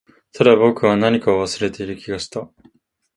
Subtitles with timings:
[0.33, 2.49] ただ、僕は何かを忘れている気がした